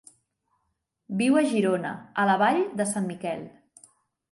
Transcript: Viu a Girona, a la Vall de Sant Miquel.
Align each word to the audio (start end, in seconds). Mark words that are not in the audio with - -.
Viu 1.19 1.37
a 1.41 1.43
Girona, 1.51 1.93
a 2.23 2.27
la 2.31 2.39
Vall 2.45 2.65
de 2.83 2.91
Sant 2.95 3.09
Miquel. 3.13 3.47